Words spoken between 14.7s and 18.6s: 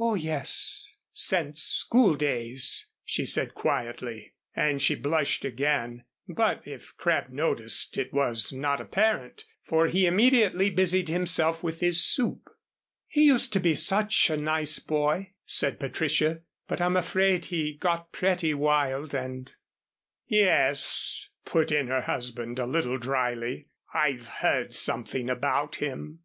boy," said Patricia. "But I'm afraid he got pretty